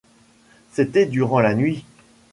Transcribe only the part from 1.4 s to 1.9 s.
la nuit.